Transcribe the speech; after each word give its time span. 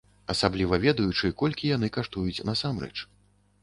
Асабліва 0.33 0.79
ведаючы, 0.85 1.31
колькі 1.43 1.71
яны 1.77 1.93
каштуюць 2.01 2.39
насамрэч. 2.53 2.95